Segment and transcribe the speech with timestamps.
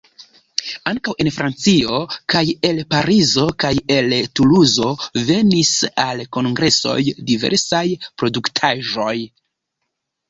[0.91, 1.99] Ankaŭ en Francio
[2.33, 4.89] kaj el Parizo kaj el Tuluzo
[5.29, 5.75] venis
[6.07, 6.99] al kongresoj
[7.31, 7.85] diversaj
[8.23, 9.17] produktaĵoj.